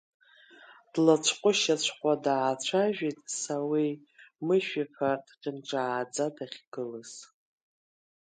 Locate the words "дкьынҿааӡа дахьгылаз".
5.25-7.11